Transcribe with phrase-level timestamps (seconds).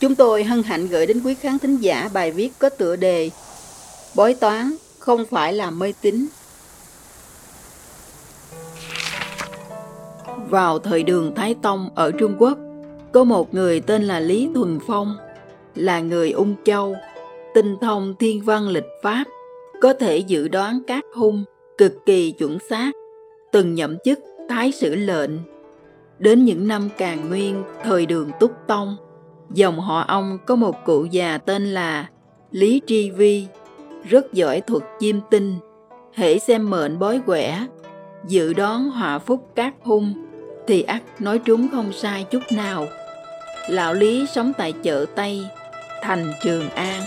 [0.00, 3.30] chúng tôi hân hạnh gửi đến quý khán thính giả bài viết có tựa đề
[4.14, 6.26] Bói toán không phải là mê tín.
[10.48, 12.58] Vào thời đường Thái Tông ở Trung Quốc,
[13.12, 15.16] có một người tên là Lý Thuần Phong,
[15.74, 16.96] là người ung châu,
[17.54, 19.24] tinh thông thiên văn lịch pháp,
[19.80, 21.44] có thể dự đoán các hung
[21.78, 22.92] cực kỳ chuẩn xác,
[23.52, 25.30] từng nhậm chức thái sử lệnh.
[26.18, 28.96] Đến những năm Càn Nguyên, thời đường Túc Tông,
[29.50, 32.08] dòng họ ông có một cụ già tên là
[32.50, 33.46] Lý Tri Vi,
[34.08, 35.54] rất giỏi thuật chiêm tinh,
[36.14, 37.66] hễ xem mệnh bói quẻ,
[38.26, 40.14] dự đoán họa phúc các hung,
[40.66, 42.86] thì ắt nói trúng không sai chút nào.
[43.68, 45.46] Lão Lý sống tại chợ Tây,
[46.02, 47.02] thành Trường An.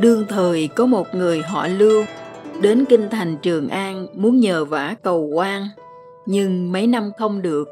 [0.00, 2.04] Đương thời có một người họ Lưu
[2.60, 5.68] đến kinh thành Trường An muốn nhờ vả cầu quan,
[6.26, 7.68] nhưng mấy năm không được.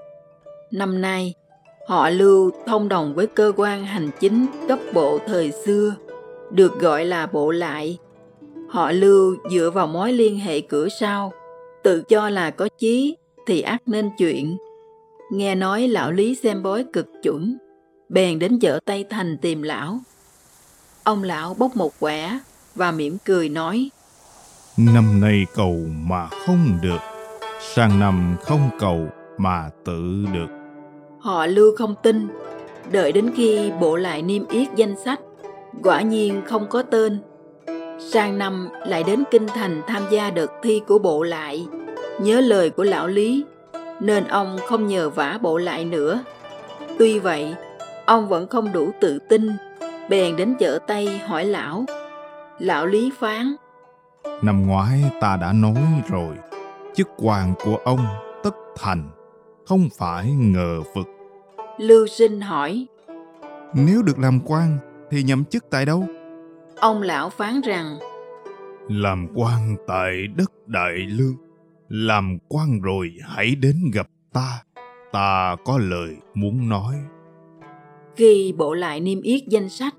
[0.70, 1.34] Năm nay,
[1.86, 5.94] họ Lưu thông đồng với cơ quan hành chính cấp bộ thời xưa,
[6.50, 7.98] được gọi là bộ lại.
[8.68, 11.32] Họ Lưu dựa vào mối liên hệ cửa sau,
[11.82, 14.56] tự cho là có chí thì ắt nên chuyện.
[15.32, 17.58] Nghe nói lão Lý xem bói cực chuẩn,
[18.08, 19.98] bèn đến chợ Tây Thành tìm lão.
[21.04, 22.38] Ông lão bốc một quẻ
[22.74, 23.90] và mỉm cười nói
[24.76, 25.76] Năm nay cầu
[26.08, 27.00] mà không được,
[27.74, 30.55] sang năm không cầu mà tự được.
[31.26, 32.28] Họ lưu không tin,
[32.90, 35.20] đợi đến khi bộ lại niêm yết danh sách,
[35.82, 37.18] quả nhiên không có tên.
[38.12, 41.66] Sang năm lại đến Kinh Thành tham gia đợt thi của bộ lại,
[42.20, 43.44] nhớ lời của lão Lý,
[44.00, 46.20] nên ông không nhờ vả bộ lại nữa.
[46.98, 47.54] Tuy vậy,
[48.06, 49.48] ông vẫn không đủ tự tin,
[50.10, 51.84] bèn đến chợ Tây hỏi lão.
[52.58, 53.56] Lão Lý phán,
[54.42, 56.36] Năm ngoái ta đã nói rồi,
[56.94, 58.06] chức quan của ông
[58.42, 59.10] tất thành,
[59.66, 61.06] không phải ngờ vực.
[61.78, 62.86] Lưu Sinh hỏi,
[63.74, 64.78] Nếu được làm quan
[65.10, 66.04] thì nhậm chức tại đâu?
[66.76, 67.98] ông lão phán rằng,
[68.88, 71.36] Làm quan tại đất Đại Lương.
[71.88, 74.62] Làm quan rồi hãy đến gặp ta.
[75.12, 76.94] Ta có lời muốn nói.
[78.16, 79.94] Khi bộ lại niêm yết danh sách,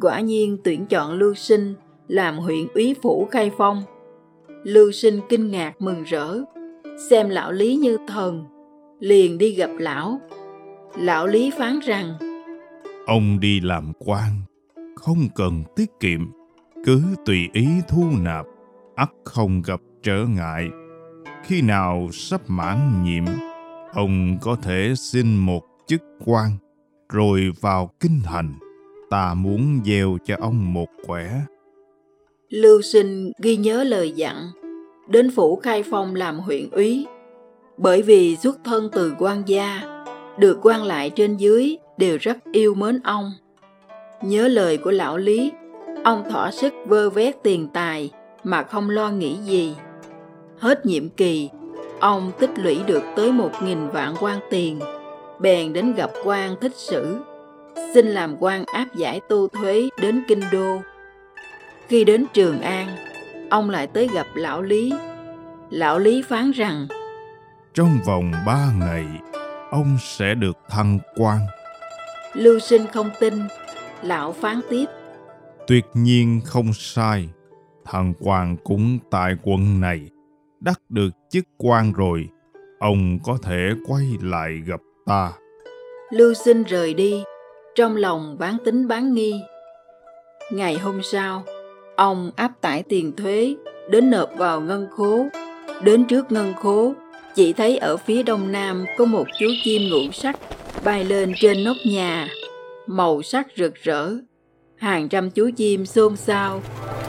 [0.00, 1.74] quả nhiên tuyển chọn Lưu Sinh
[2.08, 3.82] làm huyện úy phủ Khai Phong.
[4.64, 6.38] Lưu Sinh kinh ngạc mừng rỡ,
[7.10, 8.44] xem lão Lý như thần,
[9.00, 10.20] liền đi gặp lão.
[10.98, 12.14] Lão Lý phán rằng,
[13.06, 14.30] Ông đi làm quan,
[14.94, 16.20] không cần tiết kiệm,
[16.84, 18.46] cứ tùy ý thu nạp,
[18.94, 20.68] ắt không gặp trở ngại.
[21.44, 23.24] Khi nào sắp mãn nhiệm,
[23.92, 26.50] ông có thể xin một chức quan,
[27.08, 28.54] rồi vào kinh thành.
[29.10, 31.40] Ta muốn gieo cho ông một quẻ.
[32.48, 34.50] Lưu Sinh ghi nhớ lời dặn,
[35.08, 37.06] đến phủ Khai Phong làm huyện úy.
[37.76, 39.95] Bởi vì xuất thân từ quan gia,
[40.38, 43.32] được quan lại trên dưới đều rất yêu mến ông.
[44.22, 45.52] Nhớ lời của lão Lý,
[46.04, 48.10] ông thỏa sức vơ vét tiền tài
[48.44, 49.76] mà không lo nghĩ gì.
[50.58, 51.50] Hết nhiệm kỳ,
[52.00, 54.80] ông tích lũy được tới một nghìn vạn quan tiền,
[55.40, 57.16] bèn đến gặp quan thích sử,
[57.94, 60.80] xin làm quan áp giải tu thuế đến kinh đô.
[61.88, 62.86] Khi đến Trường An,
[63.50, 64.92] ông lại tới gặp lão Lý.
[65.70, 66.86] Lão Lý phán rằng,
[67.74, 69.04] Trong vòng ba ngày,
[69.76, 71.38] ông sẽ được thăng quan.
[72.34, 73.34] Lưu Sinh không tin,
[74.02, 74.86] lão phán tiếp,
[75.66, 77.28] Tuyệt nhiên không sai.
[77.84, 80.00] Thằng quan cũng tại quận này.
[80.60, 82.28] Đắc được chức quan rồi,
[82.78, 85.32] ông có thể quay lại gặp ta.
[86.10, 87.22] Lưu Sinh rời đi,
[87.74, 89.40] trong lòng bán tính bán nghi.
[90.52, 91.44] Ngày hôm sau,
[91.96, 93.54] ông áp tải tiền thuế
[93.90, 95.26] đến nộp vào ngân khố.
[95.82, 96.94] Đến trước ngân khố,
[97.36, 100.36] chỉ thấy ở phía đông nam có một chú chim ngũ sắc
[100.84, 102.28] bay lên trên nóc nhà,
[102.86, 104.10] màu sắc rực rỡ.
[104.76, 106.62] Hàng trăm chú chim xôn xao,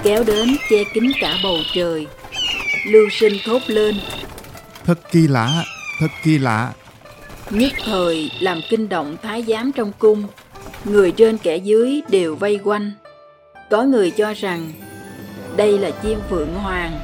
[0.03, 2.07] kéo đến che kín cả bầu trời.
[2.87, 3.95] Lưu sinh thốt lên,
[4.85, 5.63] Thật kỳ lạ,
[5.99, 6.73] thật kỳ lạ.
[7.49, 10.23] nhất thời làm kinh động thái giám trong cung
[10.85, 12.91] người trên kẻ dưới đều vây quanh
[13.69, 14.71] có người cho rằng
[15.57, 16.99] đây là chim phượng hoàng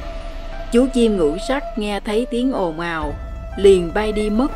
[0.74, 3.14] chú chim ngũ sắc nghe thấy tiếng ồn ào
[3.58, 4.52] liền bay đi mất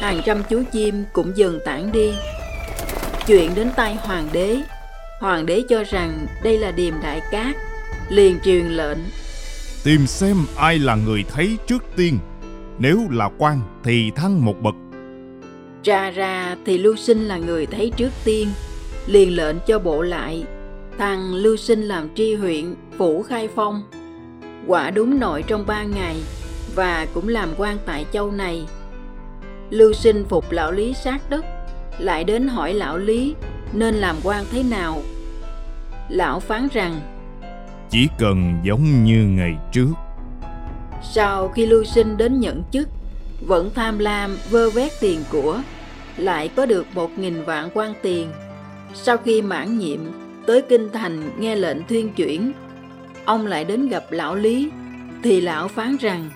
[0.00, 2.12] hàng trăm chú chim cũng dần tản đi
[3.26, 4.56] Chuyện đến tay hoàng đế,
[5.20, 7.56] hoàng đế cho rằng đây là điềm đại cát,
[8.08, 8.98] liền truyền lệnh.
[9.84, 12.18] Tìm xem ai là người thấy trước tiên,
[12.78, 14.74] nếu là quan thì thăng một bậc.
[15.84, 18.48] Ra ra thì Lưu Sinh là người thấy trước tiên,
[19.06, 20.44] liền lệnh cho bộ lại,
[20.98, 23.82] thằng Lưu Sinh làm tri huyện, phủ khai phong.
[24.66, 26.16] Quả đúng nội trong ba ngày,
[26.74, 28.66] và cũng làm quan tại châu này.
[29.70, 31.44] Lưu Sinh phục lão Lý sát đất,
[31.98, 33.34] lại đến hỏi lão Lý
[33.72, 35.02] nên làm quan thế nào.
[36.08, 37.00] Lão phán rằng
[37.90, 39.90] Chỉ cần giống như ngày trước.
[41.02, 42.88] Sau khi Lưu Sinh đến nhận chức,
[43.46, 45.60] vẫn tham lam vơ vét tiền của,
[46.16, 48.28] lại có được một nghìn vạn quan tiền.
[48.94, 50.00] Sau khi mãn nhiệm,
[50.46, 52.52] tới Kinh Thành nghe lệnh thuyên chuyển,
[53.24, 54.70] ông lại đến gặp lão Lý,
[55.22, 56.30] thì lão phán rằng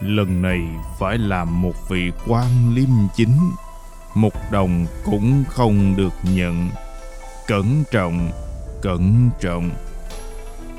[0.00, 0.60] Lần này
[0.98, 3.36] phải làm một vị quan liêm chính,
[4.14, 6.68] một đồng cũng không được nhận.
[7.46, 8.30] Cẩn trọng,
[8.82, 9.70] cẩn trọng.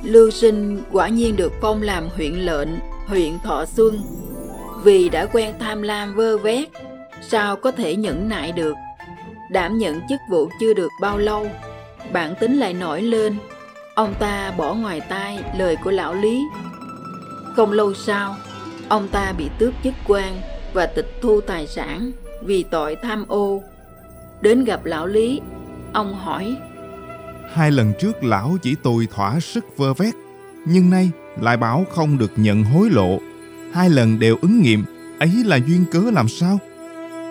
[0.04, 2.70] Lưu Sinh quả nhiên được phong làm huyện lệnh,
[3.08, 4.02] huyện Thọ Xuân.
[4.84, 6.70] Vì đã quen tham lam vơ vét,
[7.22, 8.76] sao có thể nhẫn nại được.
[9.52, 11.48] Đảm nhận chức vụ chưa được bao lâu,
[12.14, 13.38] bản tính lại nổi lên.
[13.96, 16.44] Ông ta bỏ ngoài tai lời của lão Lý.
[17.56, 18.36] Không lâu sau,
[18.90, 20.42] ông ta bị tước chức quan
[20.74, 22.12] và tịch thu tài sản
[22.42, 23.64] vì tội tham ô.
[24.42, 25.42] Đến gặp lão Lý,
[25.94, 26.56] ông hỏi
[27.54, 30.14] Hai lần trước lão chỉ tôi thỏa sức vơ vét,
[30.66, 31.12] nhưng nay
[31.42, 33.20] lại bảo không được nhận hối lộ.
[33.74, 34.84] Hai lần đều ứng nghiệm,
[35.20, 36.60] ấy là duyên cớ làm sao?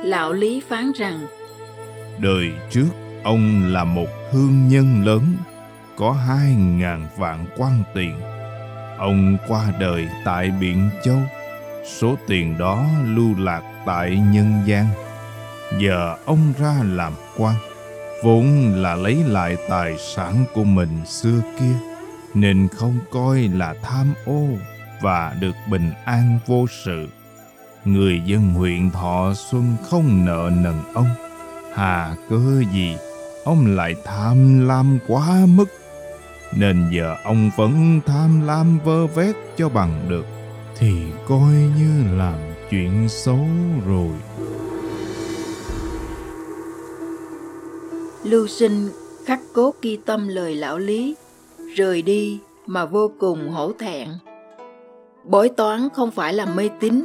[0.05, 1.27] Lão Lý phán rằng
[2.21, 2.89] Đời trước,
[3.25, 5.23] ông là một hương nhân lớn,
[5.97, 8.21] có hai ngàn vạn quan tiền.
[8.99, 11.19] Ông qua đời tại Biển Châu,
[11.99, 14.87] số tiền đó lưu lạc tại nhân gian.
[15.79, 17.55] Giờ ông ra làm quan,
[18.23, 21.77] vốn là lấy lại tài sản của mình xưa kia,
[22.35, 24.47] nên không coi là tham ô
[25.01, 27.09] và được bình an vô sự.
[27.85, 31.09] Người dân huyện Thọ Xuân không nợ nần ông,
[31.75, 32.97] hà cớ gì
[33.45, 35.69] ông lại tham lam quá mức
[36.57, 40.25] nên giờ ông vẫn tham lam vơ vét cho bằng được
[40.77, 40.93] thì
[41.29, 42.39] coi như làm
[42.71, 43.47] chuyện xấu
[43.87, 44.11] rồi
[48.25, 48.89] Lưu Sinh
[49.25, 51.15] khắc cốt ghi tâm lời lão Lý,
[51.77, 54.09] rời đi mà vô cùng hổ thẹn.
[55.25, 57.05] Bói toán không phải là mê tín,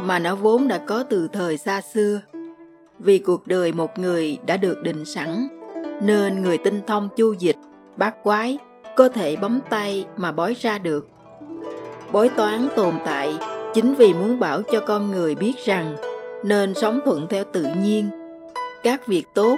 [0.00, 2.20] mà nó vốn đã có từ thời xa xưa.
[2.98, 5.48] Vì cuộc đời một người đã được định sẵn,
[6.02, 7.56] nên người tinh thông chu dịch,
[7.96, 8.58] bát quái
[8.96, 11.08] có thể bấm tay mà bói ra được.
[12.12, 13.34] Bói toán tồn tại
[13.74, 15.96] chính vì muốn bảo cho con người biết rằng
[16.44, 18.08] nên sống thuận theo tự nhiên.
[18.82, 19.56] Các việc tốt,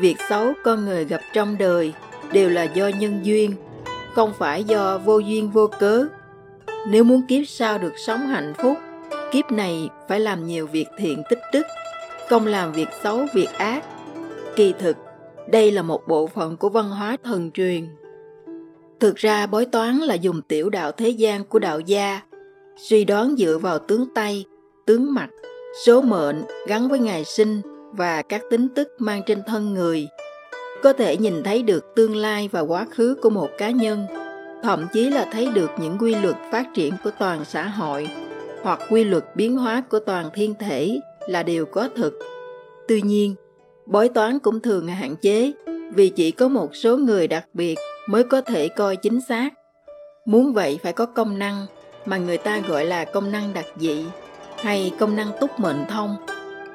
[0.00, 1.92] việc xấu con người gặp trong đời
[2.32, 3.54] đều là do nhân duyên,
[4.14, 6.06] không phải do vô duyên vô cớ.
[6.88, 8.76] Nếu muốn kiếp sau được sống hạnh phúc,
[9.32, 11.66] kiếp này phải làm nhiều việc thiện tích đức,
[12.28, 13.84] không làm việc xấu việc ác.
[14.56, 14.96] Kỳ thực,
[15.48, 17.88] đây là một bộ phận của văn hóa thần truyền
[19.00, 22.20] Thực ra bói toán là dùng tiểu đạo thế gian của đạo gia,
[22.76, 24.44] suy đoán dựa vào tướng tay,
[24.86, 25.28] tướng mặt,
[25.86, 27.60] số mệnh gắn với ngày sinh
[27.92, 30.08] và các tính tức mang trên thân người.
[30.82, 34.06] Có thể nhìn thấy được tương lai và quá khứ của một cá nhân,
[34.62, 38.08] thậm chí là thấy được những quy luật phát triển của toàn xã hội
[38.62, 42.18] hoặc quy luật biến hóa của toàn thiên thể là điều có thực.
[42.88, 43.34] Tuy nhiên,
[43.86, 45.52] bói toán cũng thường hạn chế
[45.94, 49.50] vì chỉ có một số người đặc biệt mới có thể coi chính xác.
[50.24, 51.66] Muốn vậy phải có công năng
[52.04, 54.04] mà người ta gọi là công năng đặc dị
[54.56, 56.16] hay công năng túc mệnh thông.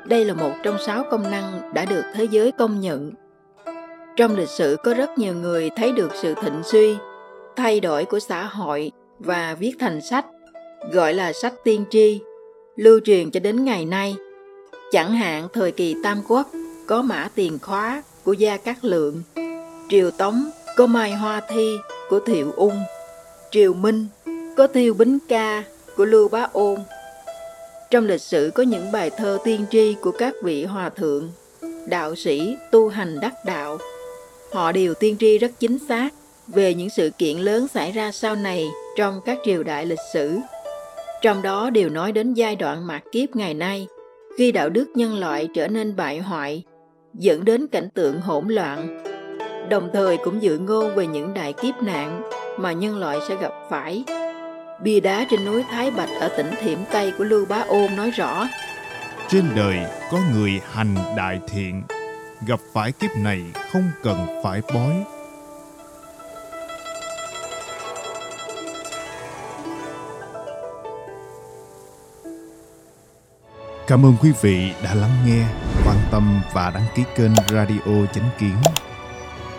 [0.06, 3.12] Đây là một trong sáu công năng đã được thế giới công nhận.
[4.18, 6.96] Trong lịch sử có rất nhiều người thấy được sự thịnh suy,
[7.56, 10.26] thay đổi của xã hội và viết thành sách,
[10.92, 12.22] gọi là sách tiên tri,
[12.76, 14.16] lưu truyền cho đến ngày nay.
[14.92, 16.48] Chẳng hạn thời kỳ Tam Quốc
[16.88, 19.22] có mã tiền khóa của Gia Cát Lượng,
[19.90, 20.44] Triều Tống
[20.82, 21.78] có Mai Hoa Thi
[22.10, 22.84] của Thiệu Ung,
[23.52, 24.08] Triều Minh
[24.58, 25.64] có Tiêu Bính Ca
[25.98, 26.80] của Lưu Bá Ôn.
[27.92, 31.30] Trong lịch sử có những bài thơ tiên tri của các vị hòa thượng,
[31.88, 33.78] đạo sĩ tu hành đắc đạo.
[34.52, 36.10] Họ đều tiên tri rất chính xác
[36.48, 40.38] về những sự kiện lớn xảy ra sau này trong các triều đại lịch sử.
[41.22, 43.88] Trong đó đều nói đến giai đoạn mạt kiếp ngày nay,
[44.38, 46.64] khi đạo đức nhân loại trở nên bại hoại,
[47.14, 49.04] dẫn đến cảnh tượng hỗn loạn,
[49.72, 52.22] đồng thời cũng dự ngôn về những đại kiếp nạn
[52.60, 54.04] mà nhân loại sẽ gặp phải.
[54.82, 58.12] Bia đá trên núi Thái Bạch ở tỉnh Thiểm Tây của Lưu Bá Ôn nói
[58.12, 58.48] rõ
[59.30, 59.78] Trên đời
[60.12, 61.84] có người hành đại thiện,
[62.48, 65.04] gặp phải kiếp này không cần phải bói.
[73.88, 75.46] Cảm ơn quý vị đã lắng nghe,
[75.86, 78.56] quan tâm và đăng ký kênh Radio Chánh Kiến.